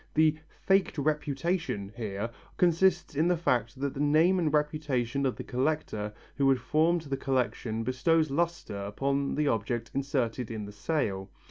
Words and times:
The 0.15 0.35
"faked 0.65 0.97
reputation" 0.97 1.93
here 1.95 2.31
consists 2.57 3.13
in 3.13 3.27
the 3.27 3.37
fact 3.37 3.79
that 3.79 3.93
the 3.93 3.99
name 3.99 4.39
and 4.39 4.51
reputation 4.51 5.27
of 5.27 5.35
the 5.35 5.43
collector 5.43 6.11
who 6.37 6.49
had 6.49 6.57
formed 6.59 7.01
the 7.01 7.17
collection 7.17 7.83
bestows 7.83 8.31
lustre 8.31 8.75
upon 8.81 9.35
the 9.35 9.47
object 9.47 9.91
inserted 9.93 10.49
in 10.49 10.65
the 10.65 10.71
sale. 10.71 11.29